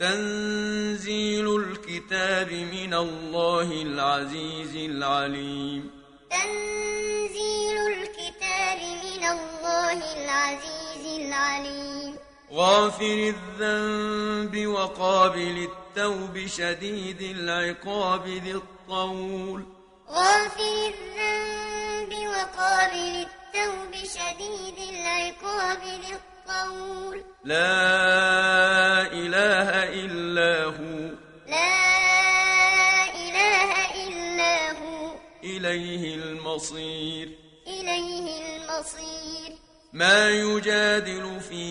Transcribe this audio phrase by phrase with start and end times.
[0.00, 5.90] تنزيل الكتاب من الله العزيز العليم.
[6.30, 12.33] تنزيل الكتاب من الله العزيز العليم.
[12.54, 19.64] غافر الذنب وقابل التوب شديد العقاب ذي الطول.
[20.08, 27.24] غافر الذنب وقابل التوب شديد العقاب ذي الطول.
[27.44, 29.68] لا إله
[30.04, 31.10] إلا هو.
[31.46, 33.70] لا إله
[34.06, 35.14] إلا هو.
[35.44, 37.38] إليه المصير.
[37.66, 39.63] إليه المصير.
[39.94, 41.64] ما يجادل في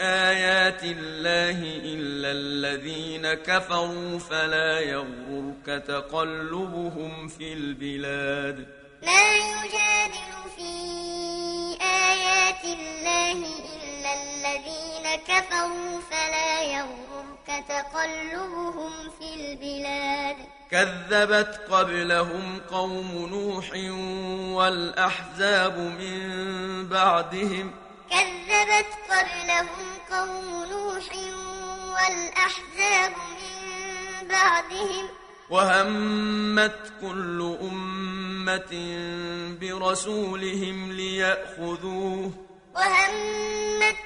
[0.00, 8.66] آيات الله إلا الذين كفروا فلا يغرك تقلبهم في البلاد.
[9.02, 10.72] ما يجادل في
[11.82, 16.60] آيات الله إلا الذين كفروا فلا
[17.48, 20.36] يغرك تقلبهم في البلاد.
[20.70, 23.70] كذبت قبلهم قوم نوح
[24.56, 27.70] والأحزاب من بعدهم.
[28.10, 31.08] كذبت قبلهم قوم نوح
[31.94, 35.08] والأحزاب من بعدهم.
[35.50, 38.72] وهمت كل أمة
[39.60, 42.32] برسولهم ليأخذوه.
[42.74, 43.96] وهمت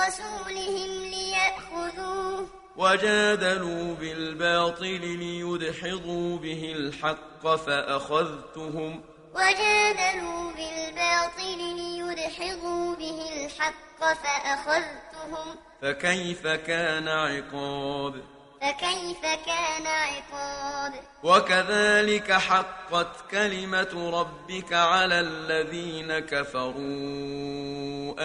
[0.00, 2.46] برسولهم ليأخذوه.
[2.76, 9.02] وجادلوا بالباطل ليدحضوا به الحق فأخذتهم.
[9.34, 15.56] وجادلوا بالباطل ليدحضوا به الحق فأخذتهم.
[15.82, 18.14] فكيف كان عقاب؟
[18.60, 26.70] فكيف كان عقاب؟ وكذلك حقت كلمة ربك على الذين كفروا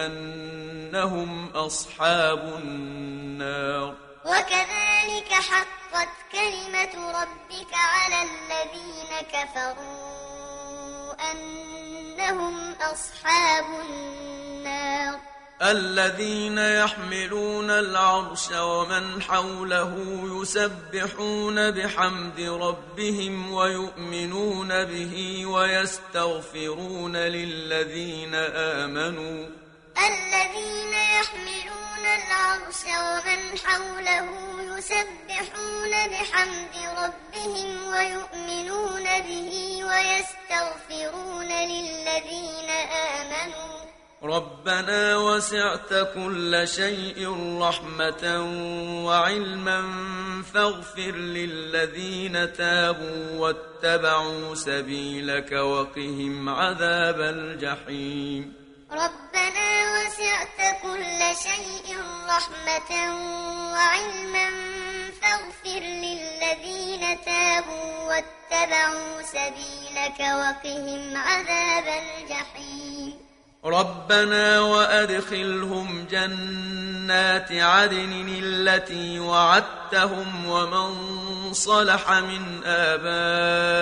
[0.06, 3.94] أنهم أصحاب النار.
[4.24, 15.35] وكذلك حقت كلمة ربك على الذين كفروا أنهم أصحاب النار.
[15.62, 19.92] الذين يحملون العرش ومن حوله
[20.42, 29.46] يسبحون بحمد ربهم ويؤمنون به ويستغفرون للذين آمنوا.
[29.98, 34.28] الذين يحملون العرش ومن حوله
[34.76, 39.50] يسبحون بحمد ربهم ويؤمنون به
[39.84, 42.70] ويستغفرون للذين
[43.16, 43.75] آمنوا.
[44.26, 47.18] ربنا وسعت كل شيء
[47.60, 48.24] رحمة
[49.06, 49.82] وعلما
[50.54, 58.52] فاغفر للذين تابوا واتبعوا سبيلك وقهم عذاب الجحيم.
[58.92, 61.96] ربنا وسعت كل شيء
[62.28, 62.92] رحمة
[63.72, 64.48] وعلما
[65.22, 73.25] فاغفر للذين تابوا واتبعوا سبيلك وقهم عذاب الجحيم.
[73.66, 80.94] ربنا وأدخلهم جنات عدن التي وعدتهم ومن
[81.52, 83.72] صلح من آبائهم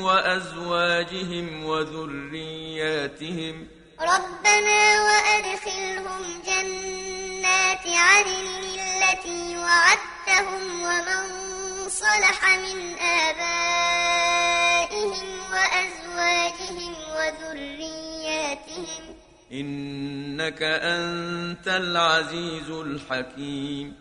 [0.00, 3.66] وأزواجهم وذرياتهم
[4.00, 8.46] ربنا وأدخلهم جنات عدن
[8.78, 11.24] التي وعدتهم ومن
[11.88, 14.44] صلح من آبائهم
[15.52, 18.03] وأزواجهم وذرياتهم
[19.52, 23.94] إنك أنت العزيز الحكيم.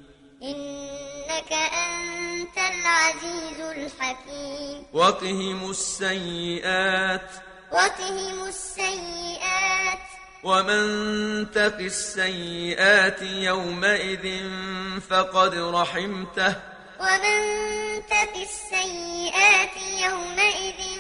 [0.44, 4.84] إنك أنت العزيز الحكيم.
[4.94, 7.32] وقهم السيئات.
[7.72, 10.00] وقهم السيئات.
[10.44, 14.50] ومن تق السيئات يومئذ
[15.10, 16.56] فقد رحمته.
[17.00, 17.38] ومن
[18.10, 21.00] تق السيئات يومئذ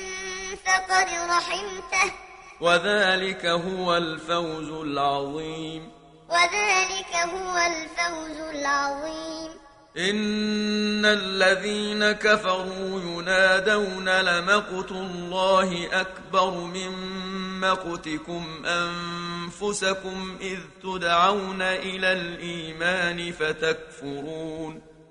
[0.65, 2.22] فقد رحمته.
[2.63, 5.91] وذلك هو الفوز العظيم.
[6.29, 9.49] وذلك هو الفوز العظيم.
[9.97, 16.91] إن الذين كفروا ينادون لمقت الله أكبر من
[17.59, 24.92] مقتكم أنفسكم إذ تدعون إلى الإيمان فتكفرون.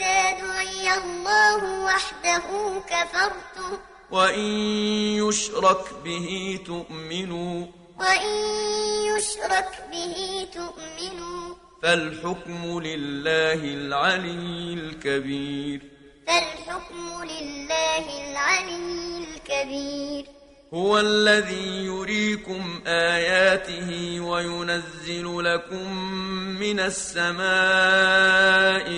[0.00, 2.42] إذا دعي الله وحده
[2.88, 3.78] كفرتم
[4.10, 4.44] وإن
[5.28, 7.66] يشرك به تؤمنوا.
[8.00, 8.34] وإن
[9.16, 11.54] يشرك به تؤمنوا.
[11.82, 15.80] فالحكم لله العلي الكبير.
[16.26, 20.39] فالحكم لله العلي الكبير.
[20.74, 25.92] هو الذي يريكم آياته وينزل لكم
[26.60, 27.42] من السماء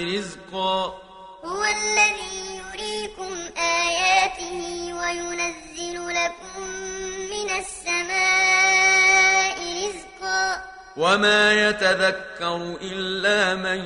[0.05, 1.03] رزقا.
[1.45, 6.61] هو الذي يريكم آياته وينزل لكم
[7.33, 10.65] من السماء رزقا.
[10.97, 13.81] وما يتذكر إلا من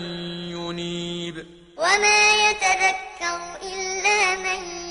[0.51, 1.47] ينيب.
[1.79, 4.86] وما يتذكر إلا من ينيب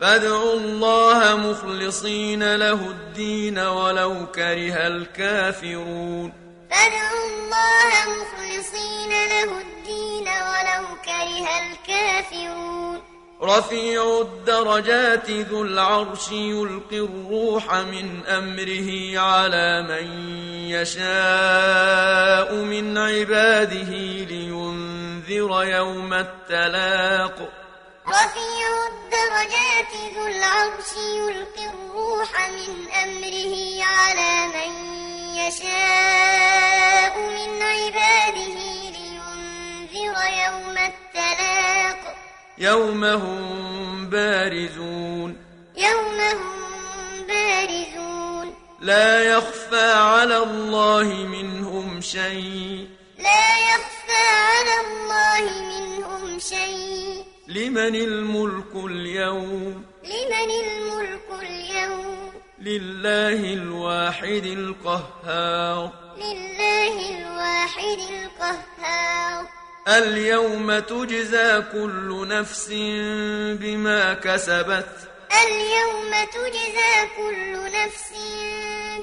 [0.00, 6.32] فادعوا الله مخلصين له الدين ولو كره الكافرون.
[6.70, 13.00] فادعوا الله مخلصين له الدين ولو كره الكافرون.
[13.42, 20.06] رفيع الدرجات ذو العرش يلقي الروح من أمره على من
[20.68, 23.92] يشاء من عباده
[24.30, 27.59] لينذر يوم التلاق.
[28.10, 34.72] رفيع الدرجات ذو العرش يلقي الروح من أمره على من
[35.34, 38.54] يشاء من عباده
[38.94, 40.16] لينذر
[40.46, 42.16] يوم التلاق.
[42.58, 45.36] يوم هم بارزون.
[45.76, 48.54] يوم هم بارزون.
[48.80, 52.88] لا يخفى على الله منهم شيء.
[53.18, 57.29] لا يخفى على الله منهم شيء.
[57.50, 65.90] لمن الملك اليوم؟ لمن الملك اليوم؟ لله الواحد القهار.
[66.16, 69.46] لله الواحد القهار.
[69.88, 72.68] اليوم تجزى كل نفس
[73.60, 74.94] بما كسبت.
[75.44, 78.10] اليوم تجزى كل نفس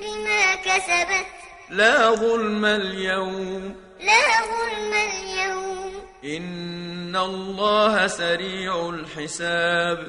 [0.01, 1.27] بما كسبت.
[1.69, 3.75] لا ظلم اليوم.
[3.99, 5.93] لا ظلم اليوم.
[6.27, 9.99] إن الله سريع الحساب.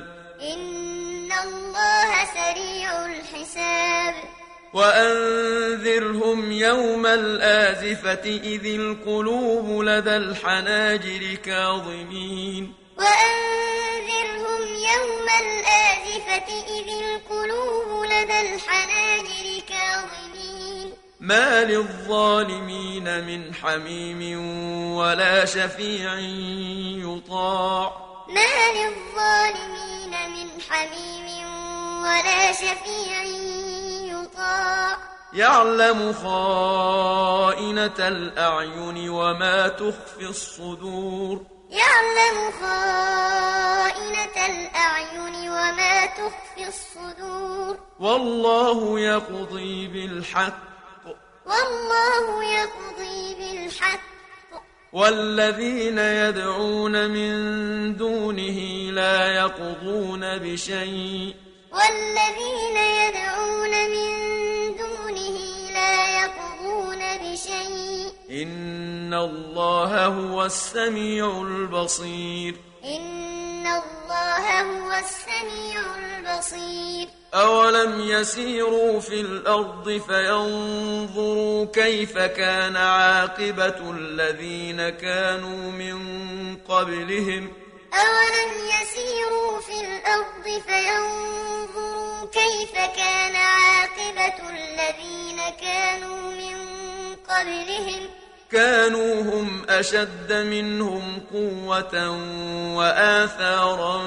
[0.41, 4.15] إن الله سريع الحساب.
[4.75, 12.75] وأنذرهم يوم الآزفة إذ القلوب لدى الحناجر كاظمين.
[12.99, 14.63] وأنذرهم
[14.95, 16.49] يوم الآزفة
[16.79, 19.38] إذ القلوب لدى الحناجر
[21.29, 24.41] ما للظالمين من حميم
[24.97, 26.15] ولا شفيع
[27.05, 27.93] يطاع
[28.29, 31.27] ما للظالمين من حميم
[32.03, 33.23] ولا شفيع
[34.17, 34.97] يطاع
[35.33, 50.68] يعلم خائنة الأعين وما تخفي الصدور يعلم خائنة الأعين وما تخفي الصدور والله يقضي بالحق
[51.49, 54.01] والله يقضي بالحق.
[54.93, 61.35] والذين يدعون من دونه لا يقضون بشيء.
[61.73, 64.11] والذين يدعون من
[64.77, 65.39] دونه
[65.73, 68.13] لا يقضون بشيء.
[68.43, 72.55] إن الله هو السميع البصير.
[72.85, 77.18] إن الله هو السميع البصير.
[77.35, 85.99] أولم يسيروا في الأرض فينظروا كيف كان عاقبة الذين كانوا من
[86.57, 87.53] قبلهم
[87.95, 96.57] أولم يسيروا في الأرض فينظروا كيف كان عاقبة الذين كانوا من
[97.29, 98.09] قبلهم
[98.53, 102.11] كانوا هم أشد منهم قوة
[102.77, 104.01] وآثارا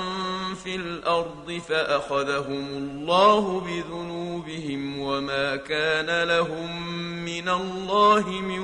[0.64, 6.92] في الأرض فأخذهم الله بذنوبهم وما كان لهم
[7.26, 8.60] من الله من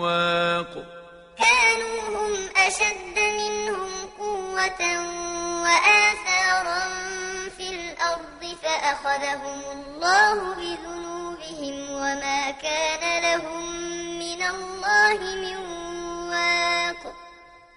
[0.00, 0.84] واق.
[1.38, 4.82] كانوا هم أشد منهم قوة
[5.62, 6.82] وآثارا
[7.56, 13.95] في الأرض فأخذهم الله بذنوبهم وما كان لهم من
[14.50, 15.56] الله من
[16.30, 17.14] واق.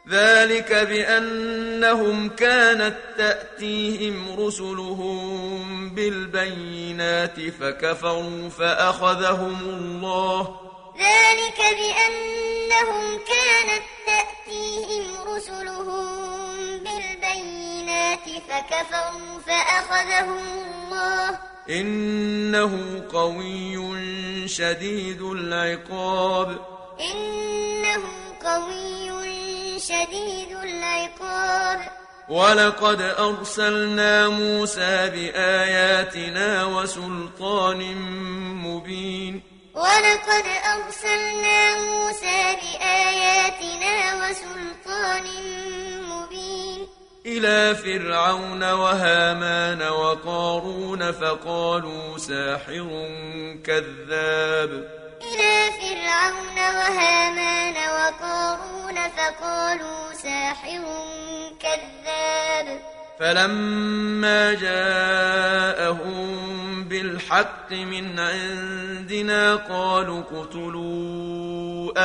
[0.09, 10.59] ذلك بأنهم كانت تأتيهم رسلهم بالبينات فكفروا فأخذهم الله.
[10.99, 16.05] ذلك بأنهم كانت تأتيهم رسلهم
[16.77, 21.39] بالبينات فكفروا فأخذهم الله.
[21.69, 23.77] إنه قوي
[24.47, 26.57] شديد العقاب.
[26.99, 28.03] إنه
[28.45, 31.79] قوي شديد العقاب.
[32.29, 37.95] ولقد أرسلنا موسى بآياتنا وسلطان
[38.65, 39.41] مبين.
[39.75, 40.45] ولقد
[40.75, 45.25] أرسلنا موسى بآياتنا وسلطان
[46.09, 46.58] مبين.
[47.39, 53.07] إلى فرعون وهامان وقارون فقالوا ساحر
[53.63, 54.69] كذاب.
[55.21, 60.83] إلى فرعون وهامان وقارون فقالوا ساحر
[61.59, 62.79] كذاب.
[63.19, 66.19] فلما جاءهم
[66.83, 71.48] بالحق من عندنا قالوا اقتلوا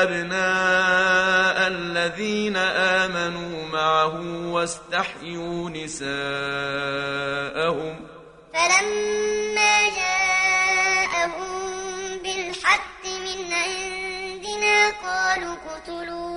[0.02, 4.20] أبناء الذين آمنوا معه
[4.52, 6.14] واستحيوا نساءهم
[8.54, 11.42] فلما جاءهم
[12.22, 16.33] بالحق من عندنا قالوا اقتلوا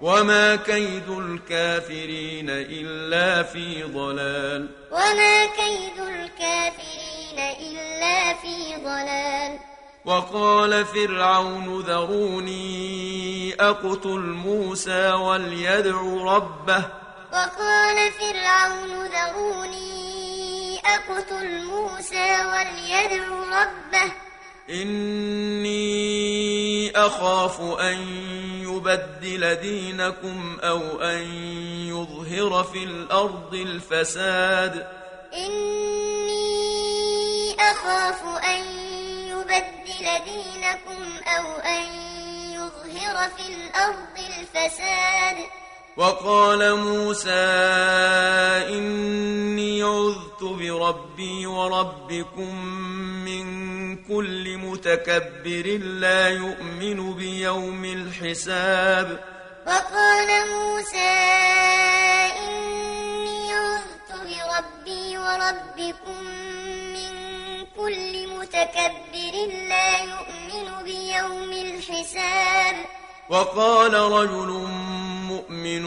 [0.00, 4.68] وما كيد الكافرين إلا في ضلال.
[4.90, 9.58] وما كيد الكافرين إلا في ضلال.
[10.04, 16.00] وقال فرعون ذروني أقتل موسى وليدع
[16.34, 16.84] ربه.
[17.32, 24.12] وقال فرعون ذروني أقتل موسى وليدع ربه.
[24.70, 25.76] إني
[26.96, 27.98] أخاف أن
[28.62, 31.22] يبدل دينكم أو أن
[31.88, 34.86] يظهر في الأرض الفساد.
[35.34, 36.54] إني
[37.60, 38.60] أخاف أن
[39.28, 41.84] يبدل دينكم أو أن
[42.52, 45.36] يظهر في الأرض الفساد.
[45.96, 47.30] وقال موسى
[48.68, 52.64] إني عذت بربي وربكم
[53.24, 53.73] من
[54.08, 55.66] كل متكبر
[56.00, 59.24] لا يؤمن بيوم الحساب.
[59.66, 61.14] وقال موسى
[62.38, 66.24] إني عذت بربي وربكم
[66.94, 67.12] من
[67.76, 69.34] كل متكبر
[69.68, 72.76] لا يؤمن بيوم الحساب.
[73.28, 74.68] وقال رجل
[75.28, 75.82] مؤمن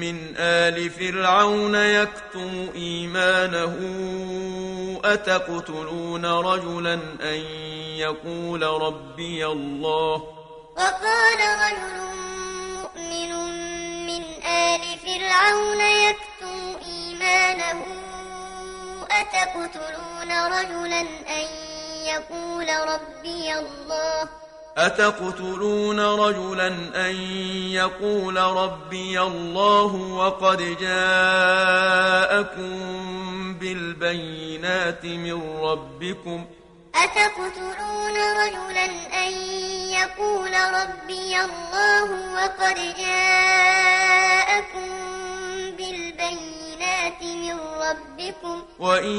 [0.00, 3.74] من آل فرعون يكتم إيمانه
[5.04, 7.40] أتقتلون رجلا أن
[7.96, 10.14] يقول ربي الله؟
[10.76, 11.98] وقال رجل
[12.74, 13.32] مؤمن
[14.06, 17.84] من آل فرعون يكتم إيمانه
[19.10, 21.46] أتقتلون رجلا أن
[22.06, 24.43] يقول ربي الله؟
[24.76, 26.68] أتقتلون رجلا
[27.08, 27.16] أن
[27.70, 32.24] يقول ربي الله وقد جاءكم
[33.58, 36.46] بالبينات من ربكم؟
[36.94, 38.84] أتقتلون رجلا
[39.26, 39.32] أن
[39.90, 44.90] يقول ربي الله وقد جاءكم
[45.78, 49.16] بالبينات من ربكم؟ وإن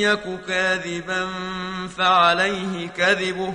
[0.00, 1.28] يك كاذبا
[1.96, 3.54] فعليه كذبه.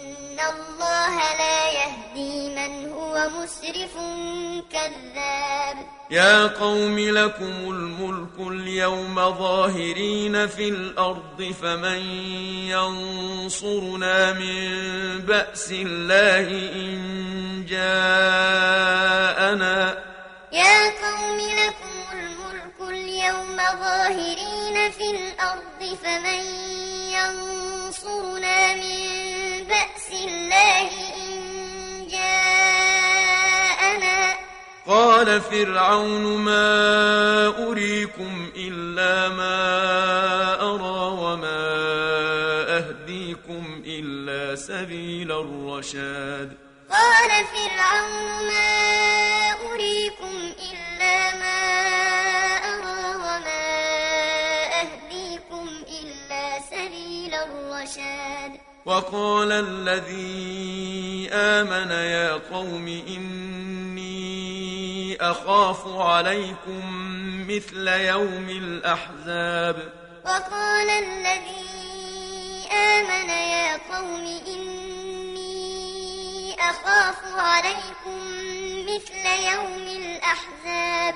[0.49, 3.93] الله لا يهدي من هو مسرف
[4.71, 5.77] كذاب.
[6.11, 12.01] يا قوم لكم الملك اليوم ظاهرين في الأرض فمن
[12.67, 14.69] ينصرنا من
[15.19, 17.65] بأس الله إن
[18.31, 19.01] جاءنا
[20.51, 26.43] يا قوم لكم الملك اليوم ظاهرين في الأرض فمن
[27.15, 29.30] ينصرنا من
[29.71, 31.31] بأس الله إن
[32.07, 33.41] جاءنا.
[34.87, 39.59] قال فرعون ما أريكم إلا ما
[40.61, 41.63] أرى وما
[42.77, 46.49] أهديكم إلا سبيل الرشاد.
[46.89, 49.10] قال فرعون ما
[58.85, 64.11] وقال الذي آمن يا قوم إني
[65.21, 66.81] أخاف عليكم
[67.47, 69.93] مثل يوم الأحزاب.
[70.25, 75.51] وقال الذي آمن يا قوم إني
[76.59, 78.19] أخاف عليكم
[78.85, 81.15] مثل يوم الأحزاب.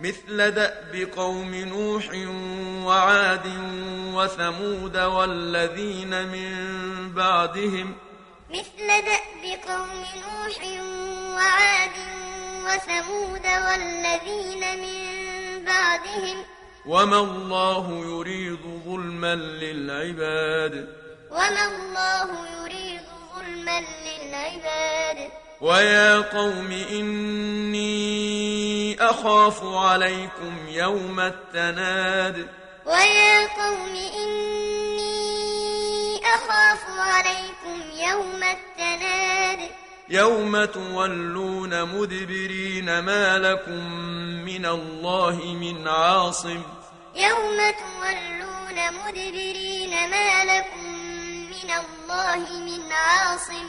[0.00, 2.04] مثل دأب قوم نوح
[2.86, 3.46] وعاد
[4.14, 6.52] وثمود والذين من
[7.12, 7.94] بعدهم
[8.50, 10.58] مثل دأب قوم نوح
[11.34, 11.96] وعاد
[12.64, 16.44] وثمود والذين من بعدهم
[16.86, 20.94] وما الله يريد ظلما للعباد
[21.30, 23.02] وما الله يريد
[23.34, 25.30] ظلما للعباد
[25.60, 27.90] ويا قوم إني
[29.00, 32.48] أخاف عليكم يوم التناد.
[32.86, 35.10] ويا قوم إني
[36.34, 39.70] أخاف عليكم يوم التناد.
[40.08, 43.92] يوم تولون مدبرين ما لكم
[44.44, 46.62] من الله من عاصم.
[47.14, 50.84] يوم تولون مدبرين ما لكم
[51.50, 53.68] من الله من عاصم.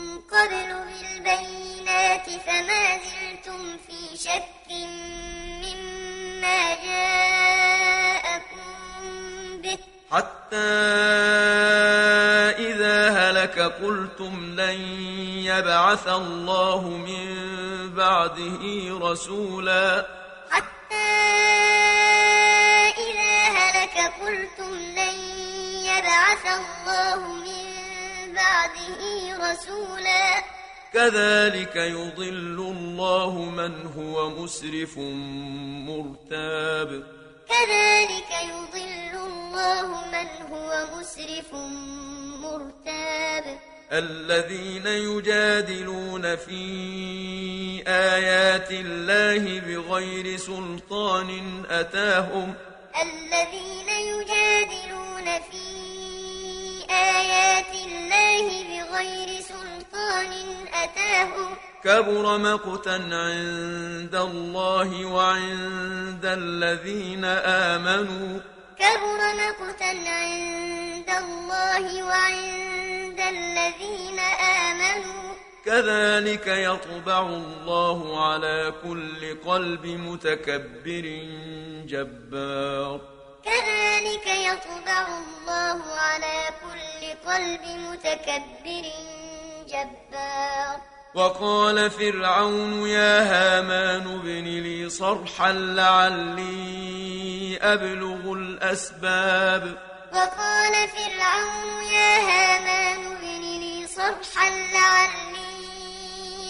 [0.31, 4.69] قبل بالبينات فما زلتم في شك
[5.63, 8.61] مما جاءكم
[9.61, 9.77] به.
[10.11, 10.71] حتى
[12.67, 14.79] إذا هلك قلتم لن
[15.51, 17.25] يبعث الله من
[17.95, 18.63] بعده
[19.01, 20.05] رسولا.
[20.51, 21.11] حتى
[23.07, 25.17] إذا هلك قلتم لن
[25.91, 27.60] يبعث الله من
[28.33, 29.01] بعده
[29.51, 30.43] رسولا.
[30.93, 34.97] كذلك يضل الله من هو مسرف
[35.87, 37.03] مرتاب.
[37.49, 41.53] كذلك يضل الله من هو مسرف
[42.43, 43.59] مرتاب.
[43.91, 46.63] الذين يجادلون في
[47.87, 52.53] آيات الله بغير سلطان أتاهم.
[53.01, 53.90] الذين
[59.01, 60.31] بغير سلطان
[60.83, 68.39] أتاهم كبر مقتا عند الله وعند الذين آمنوا.
[68.79, 74.19] كبر مقتا عند الله وعند الذين
[74.69, 75.33] آمنوا.
[75.65, 81.05] كذلك يطبع الله على كل قلب متكبر
[81.87, 83.01] جبار.
[83.45, 87.01] كذلك يطبع الله على كل
[87.31, 88.85] قلب متكبر
[89.67, 90.77] جبار.
[91.15, 96.61] وقال فرعون يا هامان ابن لي صرحا لعلي
[97.61, 99.77] أبلغ الأسباب.
[100.13, 105.51] وقال فرعون يا هامان ابن لي صرحا لعلي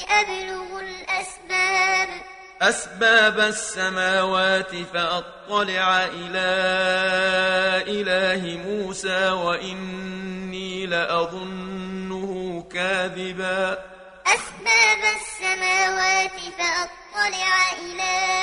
[0.09, 2.09] أبلغ الأسباب.
[2.61, 6.51] أسباب السماوات فأطلع إلى
[7.87, 13.77] إله موسى وإني لأظنه كاذبا.
[14.25, 18.40] أسباب السماوات فأطلع إلى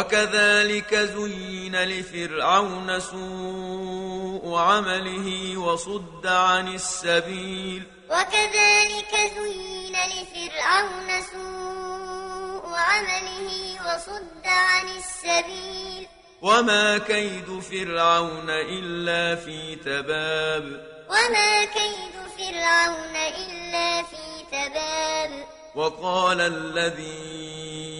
[0.00, 7.82] وكذلك زين لفرعون سوء عمله وصد عن السبيل.
[8.10, 13.48] وكذلك زين لفرعون سوء عمله
[13.86, 16.06] وصد عن السبيل.
[16.42, 20.64] وما كيد فرعون إلا في تباب.
[21.08, 25.44] وما كيد فرعون إلا في تباب.
[25.74, 27.99] وقال الذي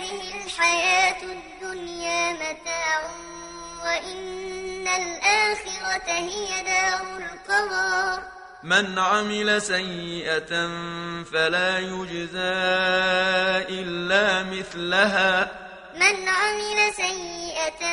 [0.61, 3.01] الحياة الدنيا متاع
[3.83, 8.23] وإن الآخرة هي دار القرار.
[8.63, 10.69] من عمل سيئة
[11.23, 12.53] فلا يجزى
[13.73, 15.51] إلا مثلها.
[15.95, 17.83] من عمل سيئة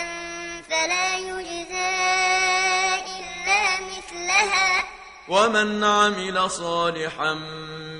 [0.68, 1.96] فلا يجزى
[3.16, 4.84] إلا مثلها.
[5.28, 7.34] ومن عمل صالحا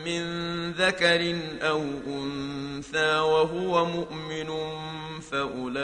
[0.05, 4.49] من ذكر أو أنثى وهو مؤمن
[5.31, 5.81] فأولئك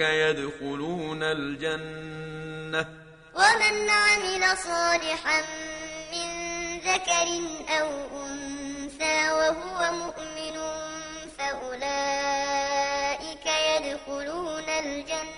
[0.00, 2.86] يدخلون الجنة.
[3.34, 5.40] ومن عمل صالحا
[6.12, 6.28] من
[6.78, 7.28] ذكر
[7.80, 7.88] أو
[8.26, 10.56] أنثى وهو مؤمن
[11.38, 12.66] فأولئك
[13.46, 15.37] يدخلون الجنة.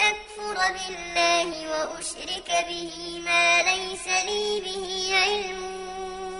[0.69, 5.61] بالله وأشرك به ما ليس لي به علم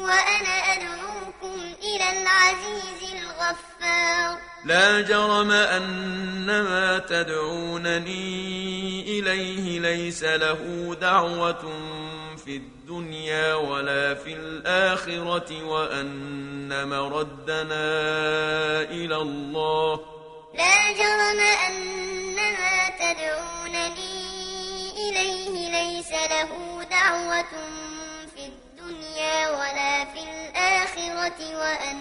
[0.02, 4.38] وأنا أدعوكم إلى العزيز الغفار.
[4.66, 8.32] لا جرم أن ما تدعونني
[9.20, 11.64] إليه ليس له دعوة
[12.46, 17.92] في الدنيا ولا في الآخرة وأن مردنا
[18.82, 20.00] إلى الله.
[20.54, 22.81] لا جرم أن ما
[23.12, 24.22] تدعونني
[25.10, 27.52] إليه ليس له دعوة
[28.36, 32.00] في الدنيا ولا في الآخرة وأن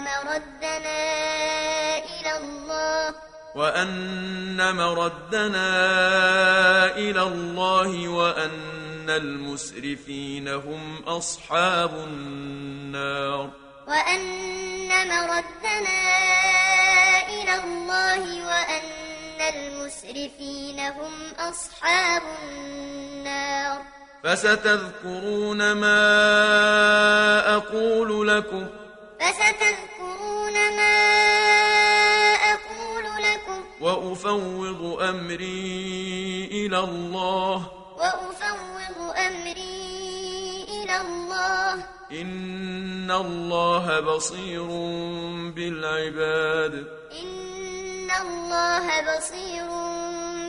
[0.00, 1.00] مردنا
[1.98, 3.14] إلى الله.
[3.54, 5.70] وأن مردنا
[6.96, 13.50] إلى الله وأن المسرفين هم أصحاب النار.
[13.88, 16.02] وأن مردنا
[17.28, 18.82] إلى الله وأن
[19.40, 25.96] المسرفين هم أصحاب النار فستذكرون ما
[27.56, 28.66] أقول لكم.
[29.20, 30.96] فستذكرون ما
[32.34, 33.64] أقول لكم.
[33.80, 37.70] وأفوض أمري إلى الله.
[37.96, 41.84] وأفوض أمري إلى الله.
[42.12, 44.66] إن الله بصير
[45.54, 47.05] بالعباد.
[48.16, 49.66] إن الله بصير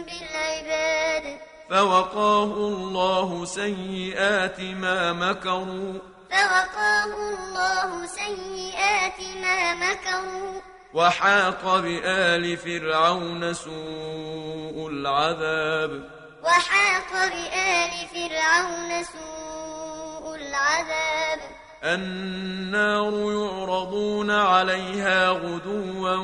[0.05, 1.37] بالعباد.
[1.69, 5.99] فوقاه الله سيئات ما مكروا.
[6.31, 10.61] فوقاه الله سيئات ما مكروا.
[10.93, 16.09] وحاق بآل فرعون سوء العذاب.
[16.43, 21.66] وحاق بآل فرعون سوء العذاب.
[21.83, 26.15] النار يعرضون عليها غدوا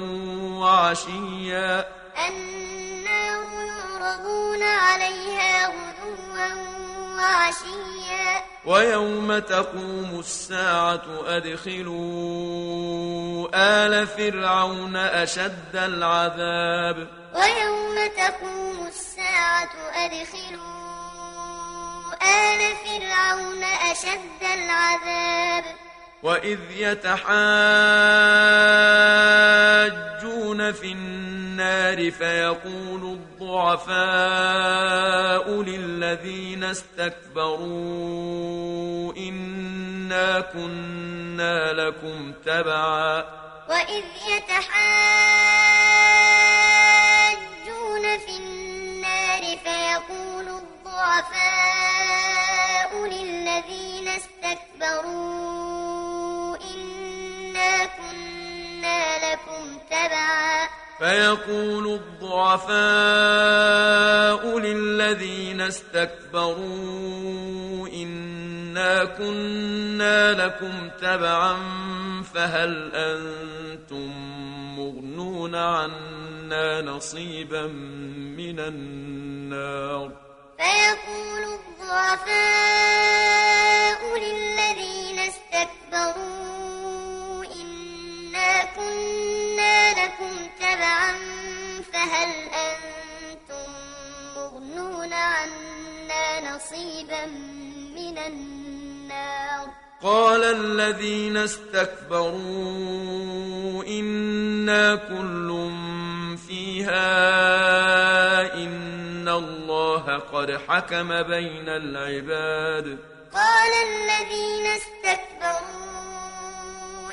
[0.60, 1.86] وعشيا.
[2.28, 6.54] النار يعرضون عليها غدوا
[7.18, 8.44] وعشيا.
[8.66, 11.94] ويوم تقوم الساعة أدخلوا
[13.54, 17.08] آل فرعون أشد العذاب.
[17.34, 21.03] ويوم تقوم الساعة أدخلوا
[22.24, 25.64] آل فرعون أشد العذاب.
[26.24, 27.24] وإذ يتحاجون
[30.72, 34.02] في النار فيقول الضعفاء
[35.62, 37.64] للذين استكبروا
[39.18, 43.24] إنا كنا لكم تبعا.
[43.70, 45.93] وإذ يتحاجون
[62.70, 66.58] الضعفاء للذين استكبروا
[67.88, 71.58] إنا كنا لكم تبعا
[72.34, 74.12] فهل أنتم
[74.78, 77.68] مغنون عنا نصيبا
[78.38, 80.12] من النار؟
[80.58, 82.73] فيقول الضعفاء
[100.04, 102.34] قال الذين استكبروا
[103.88, 105.72] إنا كل
[106.48, 107.04] فيها
[108.54, 112.98] إن الله قد حكم بين العباد.
[113.34, 115.94] قال الذين استكبروا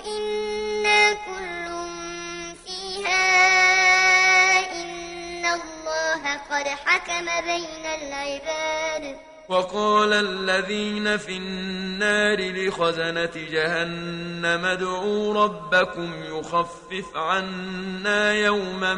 [0.06, 1.66] إنا كل
[2.66, 3.26] فيها
[4.82, 9.16] إن الله قد حكم بين العباد.
[9.50, 18.94] وقال الذين في النار لخزنة جهنم ادعوا ربكم يخفف عنا يوما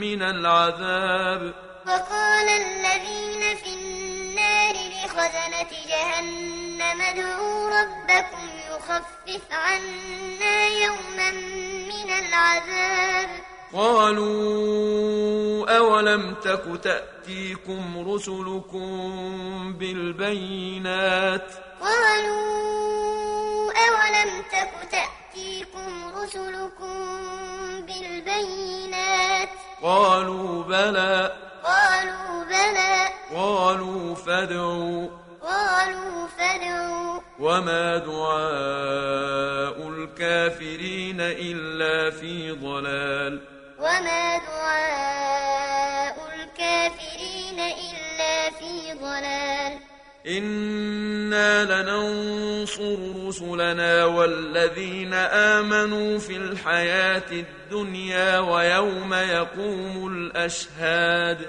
[0.00, 1.54] من العذاب.
[1.86, 11.30] وقال الذين في النار لخزنة جهنم ادعوا ربكم يخفف عنا يوما
[11.90, 13.28] من العذاب.
[13.74, 16.80] قالوا أولم تك
[17.28, 18.92] تأتيكم رسلكم
[19.78, 21.52] بالبينات.
[21.80, 27.20] قالوا أولم تك تأتيكم رسلكم
[27.80, 29.48] بالبينات؟
[29.82, 31.32] قالوا بلى.
[31.64, 33.08] قالوا بلى.
[33.36, 35.06] قالوا فادعوا.
[35.42, 37.20] قالوا فادعوا.
[37.40, 43.40] وما دعاء الكافرين إلا في ضلال.
[43.78, 45.97] وما دعاء
[48.58, 49.78] في ضلال.
[50.26, 61.46] إنا لننصر رسلنا والذين آمنوا في الحياة الدنيا ويوم يقوم الأشهاد.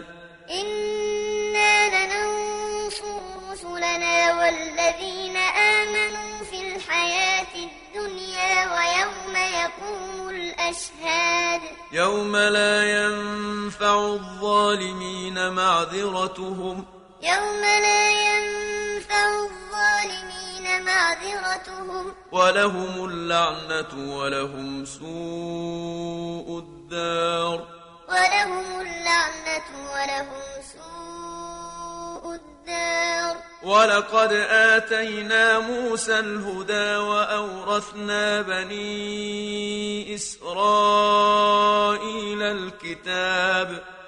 [0.49, 3.19] إنا لننصر
[3.51, 5.37] رسلنا والذين
[5.77, 11.61] آمنوا في الحياة الدنيا ويوم يقوم الأشهاد.
[11.91, 22.13] يوم لا ينفع الظالمين معذرتهم يوم لا ينفع الظالمين معذرتهم.
[22.31, 27.67] ولهم اللعنة ولهم سوء الدار.
[28.09, 30.41] ولهم اللعنة ولهم
[30.73, 33.35] سوء الدار.
[33.63, 43.69] ولقد آتينا موسى الهدى وأورثنا بني إسرائيل الكتاب.
[43.69, 43.98] ولقد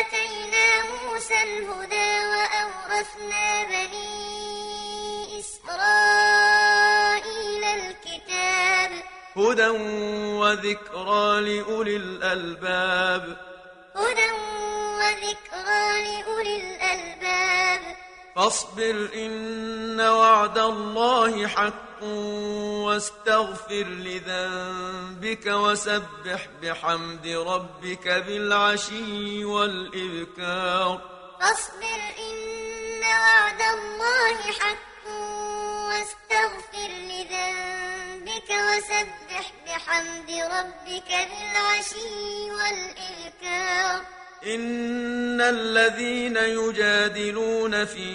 [0.00, 6.44] آتينا موسى الهدى وأورثنا بني إسرائيل
[7.64, 8.90] الكتاب.
[9.36, 9.68] هدى
[10.38, 13.36] وذكرى لأولي الألباب.
[13.96, 14.30] هدى
[14.98, 17.82] وذكرى لأولي الألباب.
[18.36, 31.00] فاصبر إن وعد الله حق واستغفر لذنبك وسبح بحمد ربك بالعشي والإبكار.
[31.40, 35.06] فاصبر إن وعد الله حق
[35.88, 44.21] واستغفر لذنبك وسبح بحمد ربك بالعشي والإبكار.
[44.46, 48.06] إن الذين يجادلون في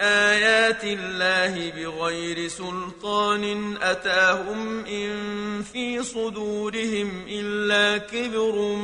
[0.00, 8.74] آيات الله بغير سلطان أتاهم إن في صدورهم إلا كبر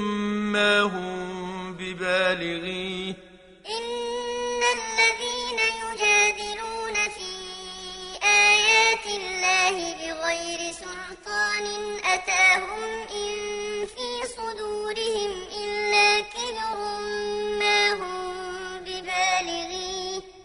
[0.52, 3.14] ما هم ببالغيه
[3.68, 7.32] إن الذين يجادلون في
[8.26, 11.66] آيات الله بغير سلطان
[12.04, 13.47] أتاهم إن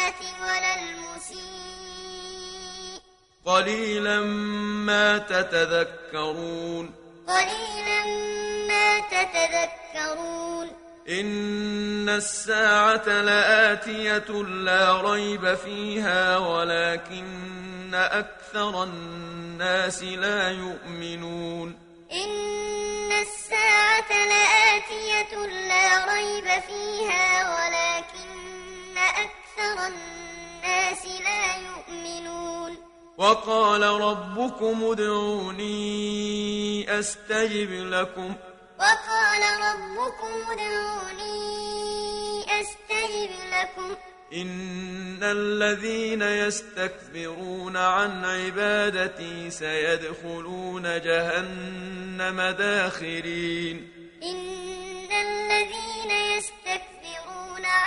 [0.00, 1.40] الصالحات ولا المسيء.
[3.44, 4.20] قليلا
[4.86, 6.94] ما تتذكرون.
[7.28, 8.04] قليلا
[8.68, 10.70] ما تتذكرون.
[11.08, 21.78] إن الساعة لآتية لا ريب فيها ولكن أكثر الناس لا يؤمنون.
[22.12, 32.76] إن الساعة لآتية لا ريب فيها ولكن أكثر الناس لا يؤمنون.
[33.18, 35.78] وقال ربكم ادعوني
[36.98, 38.34] أستجب لكم.
[38.78, 41.40] وقال ربكم ادعوني
[42.60, 43.94] أستجب لكم.
[44.34, 53.92] إن الذين يستكبرون عن عبادتي سيدخلون جهنم داخرين.
[54.22, 56.89] إن الذين يستكبرون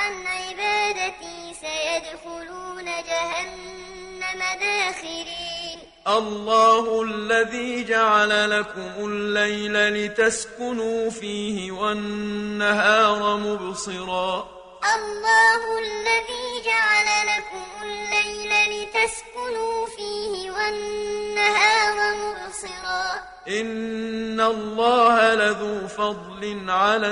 [0.03, 5.79] عن عبادتي سيدخلون جهنم داخرين.
[6.07, 14.47] الله الذي جعل لكم الليل لتسكنوا فيه والنهار مبصرا.
[14.95, 23.21] الله الذي جعل لكم الليل لتسكنوا فيه والنهار مبصرا.
[23.47, 27.11] إن الله لذو فضل على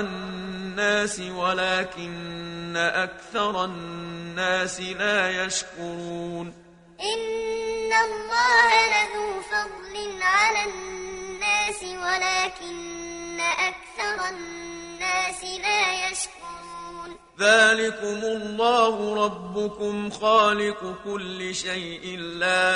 [0.72, 6.54] الناس ولكن أكثر الناس لا يشكرون.
[7.00, 17.10] إن الله لذو فضل على الناس ولكن أكثر الناس لا يشكرون.
[17.40, 22.72] ذلكم الله ربكم خالق كل شيء لا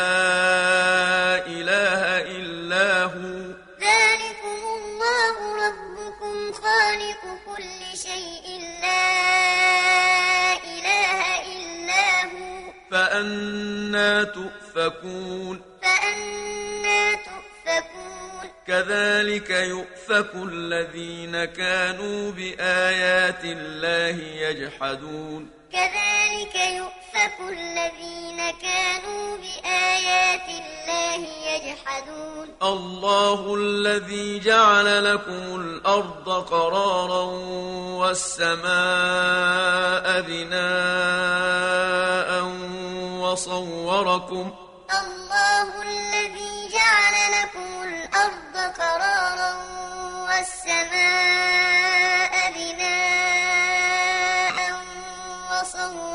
[1.47, 2.01] إله
[2.37, 3.37] إلا هو.
[3.81, 5.96] ذلكم الله ربكم
[6.63, 12.73] خالق كل شيء لا إله إلا هو.
[12.91, 15.63] فأنا تؤفكون.
[15.83, 18.51] فأنا تؤفكون.
[18.67, 25.51] كذلك يؤفك الذين كانوا بآيات الله يجحدون.
[25.77, 31.21] كذلك يؤفك الذين كانوا بآيات الله
[31.53, 32.47] يجحدون.
[32.63, 37.25] الله الذي جعل لكم الأرض قرارا
[38.01, 38.67] والسماء
[40.21, 41.67] بناء
[43.23, 44.47] وصوركم
[45.01, 49.53] الله الذي جعل لكم الأرض قرارا
[50.29, 51.55] والسماء
[52.57, 53.46] بناء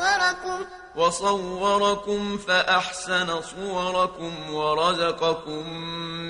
[0.02, 0.64] وصوركم.
[0.96, 5.70] وصوركم فأحسن صوركم ورزقكم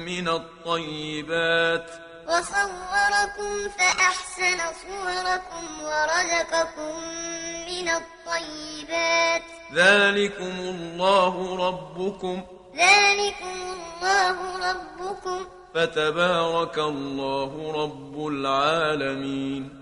[0.05, 1.91] من الطيبات.
[2.29, 6.97] وصوركم فأحسن صوركم ورزقكم
[7.69, 9.43] من الطيبات.
[9.75, 12.43] ذلكم الله ربكم.
[12.77, 15.47] ذلكم الله ربكم.
[15.75, 19.82] فتبارك الله رب العالمين.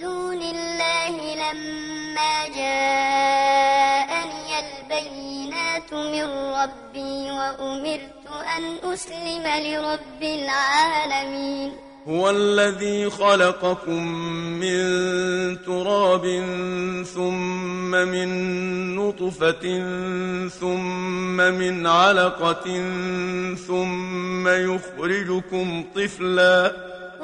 [0.00, 6.24] دون الله لما جاءني البينات من
[6.60, 8.26] ربي وأمرت
[8.56, 11.72] أن أسلم لرب العالمين.
[12.08, 14.02] هو الذي خلقكم
[14.60, 14.82] من
[15.62, 16.24] تراب
[17.14, 18.28] ثم من
[18.96, 19.64] نطفة
[20.48, 22.64] ثم من علقة
[23.66, 26.95] ثم يخرجكم طفلا.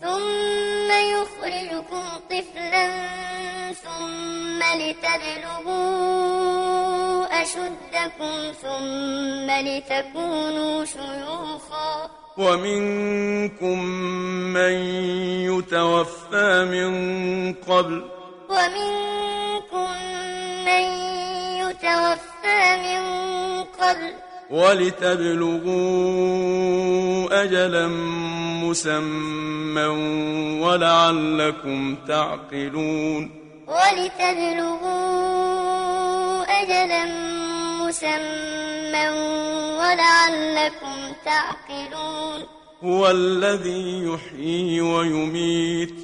[0.00, 2.88] ثم يخرجكم طفلا
[3.72, 5.80] ثم لتبلغوا
[7.42, 12.10] أشدكم ثم لتكونوا شيوخا.
[12.38, 13.78] ومنكم
[14.54, 14.72] من
[15.50, 16.92] يتوفى من
[17.54, 18.04] قبل.
[18.48, 19.90] ومنكم
[20.64, 20.84] من
[21.60, 23.02] يتوفى من
[23.64, 24.29] قبل.
[24.50, 25.70] ولتبلغوا
[27.42, 27.86] أجلا
[28.64, 29.86] مسمى
[30.62, 33.30] ولعلكم تعقلون
[33.66, 34.90] ولتبلغوا
[36.62, 37.04] أجلا
[37.80, 39.08] مسمى
[39.78, 42.40] ولعلكم تعقلون
[42.84, 45.94] هو الذي يحيي ويميت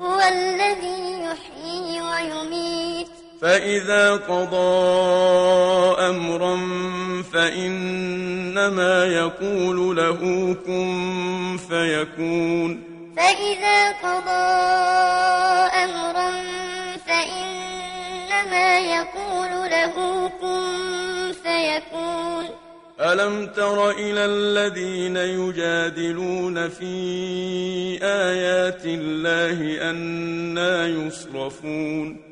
[0.00, 4.86] هو الذي يحيي ويميت فإذا قضى
[5.98, 6.56] أمرا
[7.32, 12.82] فإنما يقول له كن فيكون.
[13.16, 14.52] فإذا قضى
[15.84, 16.30] أمرا
[17.06, 22.44] فإنما يقول له كن فيكون.
[23.00, 26.94] ألم تر إلى الذين يجادلون في
[28.02, 32.31] آيات الله أنا يصرفون؟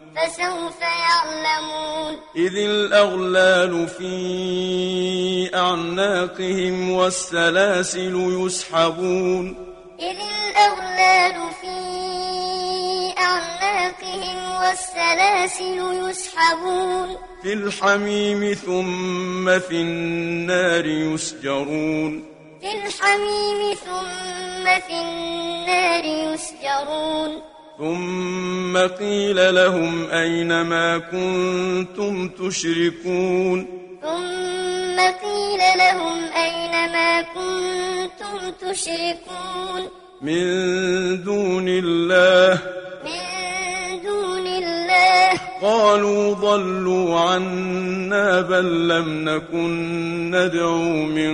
[0.15, 2.17] فسوف يعلمون.
[2.35, 9.55] إذ الأغلال في أعناقهم والسلاسل يسحبون.
[9.99, 11.77] إذ الأغلال في
[13.17, 17.17] أعناقهم والسلاسل يسحبون.
[17.43, 22.23] في الحميم ثم في النار يسجرون.
[22.61, 27.41] في الحميم ثم في النار يسجرون.
[27.77, 33.67] ثم قيل لهم أين ما كنتم تشركون؟
[34.01, 39.89] ثم قيل لهم أين ما كنتم تشركون؟
[40.21, 40.43] من
[41.23, 42.59] دون الله.
[43.05, 45.39] من دون الله.
[45.61, 51.33] قالوا ضلوا عنا بل لم نكن ندعو من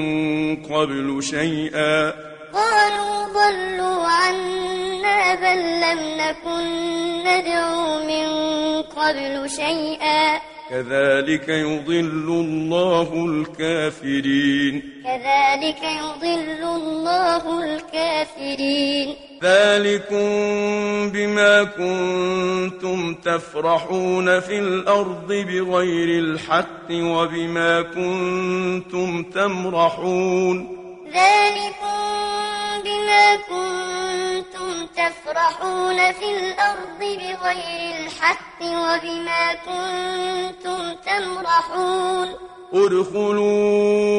[0.55, 2.13] قبل شيئا.
[2.57, 6.65] قالوا ضلوا عنا بل لم نكن
[7.23, 8.27] ندعو من
[8.81, 10.39] قبل شيئا.
[10.69, 14.83] كذلك يضل الله الكافرين.
[15.03, 19.15] كذلك يضل الله الكافرين.
[19.43, 20.29] ذلكم
[21.09, 30.76] بما كنتم تفرحون في الأرض بغير الحق وبما كنتم تمرحون.
[31.13, 31.97] ذلكم
[32.83, 42.27] بما كنتم تفرحون في الأرض بغير الحق وبما كنتم تمرحون.
[42.73, 44.17] ادخلوا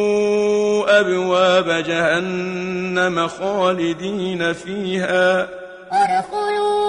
[1.00, 5.48] أبواب جهنم خالدين فيها.
[5.92, 6.88] ادخلوا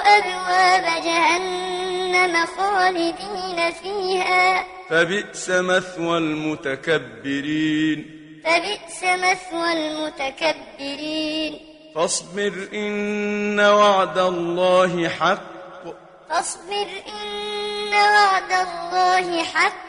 [0.00, 4.64] أبواب جهنم خالدين فيها.
[4.90, 8.17] فبئس مثوى المتكبرين.
[8.48, 11.58] فبئس مثوى المتكبرين.
[11.94, 15.84] فاصبر إن وعد الله حق.
[16.30, 19.88] فاصبر إن وعد الله حق.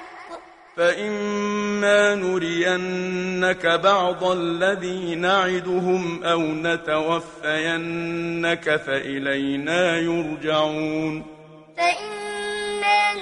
[0.78, 7.16] فإما نرينك بعض الذي نعدهم أو نتوفينك
[8.76, 11.26] فإلينا يرجعون.
[11.78, 13.14] فإما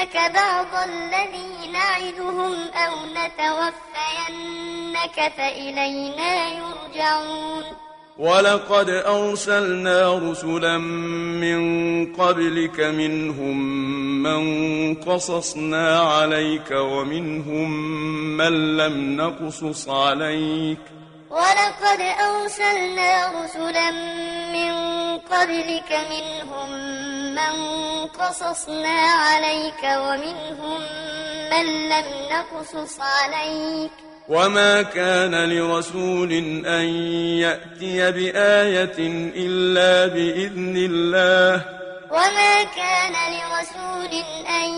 [0.00, 3.72] نرينك بعض الذي نعدهم أو نتوفينك
[5.36, 7.64] فإلينا يرجعون.
[8.18, 11.60] ولقد أرسلنا رسلا من
[12.14, 13.58] قبلك منهم
[14.22, 17.70] من قصصنا عليك ومنهم
[18.36, 20.99] من لم نقصص عليك.
[21.30, 23.90] ولقد أرسلنا رسلا
[24.52, 24.72] من
[25.18, 26.70] قبلك منهم
[27.34, 27.54] من
[28.06, 30.80] قصصنا عليك ومنهم
[31.50, 33.90] من لم نقصص عليك.
[34.28, 36.32] وما كان لرسول
[36.66, 36.84] أن
[37.38, 38.98] يأتي بآية
[39.36, 41.64] إلا بإذن الله.
[42.10, 44.68] وما كان لرسول أن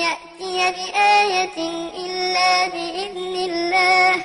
[0.00, 1.58] يأتي بآية
[2.04, 4.24] إلا بإذن الله.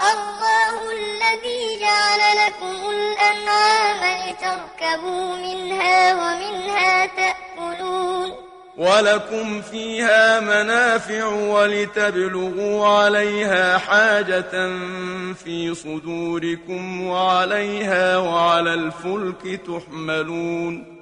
[0.00, 8.32] الله الذي جعل لكم الأنعام لتركبوا منها ومنها تأكلون.
[8.76, 14.52] ولكم فيها منافع ولتبلغوا عليها حاجة
[15.44, 21.01] في صدوركم وعليها وعلى الفلك تحملون.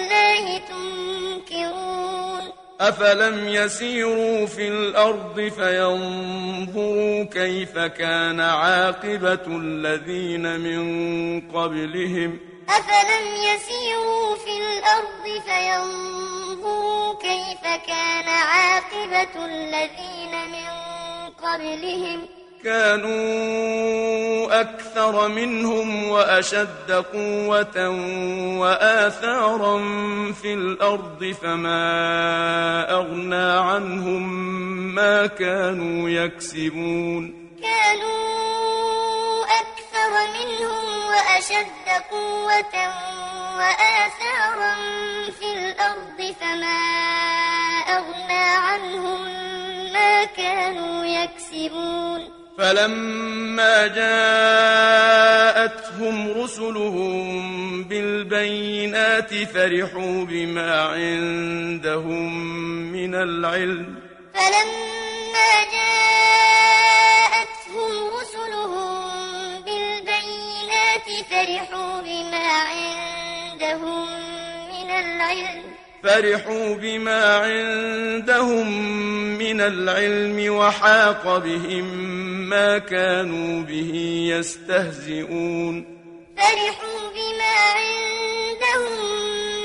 [2.81, 10.81] أفلم يسيروا في الأرض فينظروا كيف كان عاقبة الذين من
[11.41, 20.69] قبلهم أفلم يسيروا في الأرض فينظروا كيف كان عاقبة الذين من
[21.43, 27.89] قبلهم كانوا أكثر منهم وأشد قوة
[28.59, 29.77] وآثارا
[30.41, 34.23] في الأرض فما أغنى عنهم
[34.95, 37.51] ما كانوا يكسبون.
[37.61, 42.75] كانوا أكثر منهم وأشد قوة
[43.57, 44.75] وآثارا
[45.39, 46.81] في الأرض فما
[47.97, 49.21] أغنى عنهم
[49.93, 52.40] ما كانوا يكسبون.
[52.57, 54.33] فلما جاءتهم
[56.43, 62.33] رسلهم بالبينات فرحوا بما عندهم
[62.91, 63.95] من العلم.
[64.33, 67.11] فلما جاءتهم
[68.19, 68.91] رسلهم
[69.65, 74.07] بالبينات فرحوا بما عندهم
[74.71, 75.63] من العلم.
[76.03, 78.67] فرحوا بما عندهم
[79.37, 81.85] من العلم وحاق بهم
[82.49, 83.91] ما كانوا به
[84.33, 85.85] يستهزئون.
[86.37, 88.93] فرحوا بما عندهم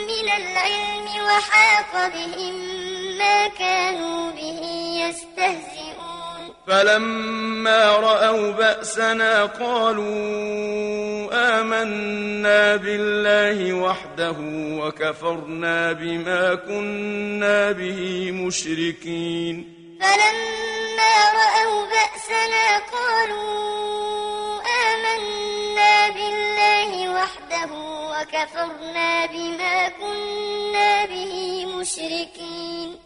[0.07, 2.55] من العلم وحاق بهم
[3.19, 4.61] ما كانوا به
[5.01, 5.76] يستهزئون.
[6.67, 10.17] فلما رأوا بأسنا قالوا
[11.61, 14.37] آمنا بالله وحده
[14.81, 19.73] وكفرنا بما كنا به مشركين.
[20.01, 24.61] فلما رأوا بأسنا قالوا
[24.91, 27.71] آمنا بالله وحده
[28.11, 33.06] وكفرنا بما كنا به مشركين.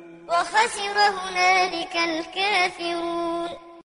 [0.31, 3.49] وخسر هنالك الكافرون.